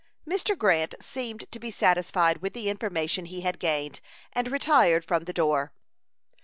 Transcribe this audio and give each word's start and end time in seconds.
Mr. 0.27 0.57
Grant 0.57 0.95
seemed 0.99 1.45
to 1.51 1.59
be 1.59 1.69
satisfied 1.69 2.37
with 2.39 2.53
the 2.53 2.71
information 2.71 3.25
he 3.25 3.41
had 3.41 3.59
gained, 3.59 4.01
and 4.33 4.47
retired 4.51 5.05
from 5.05 5.25
the 5.25 5.31
door. 5.31 5.73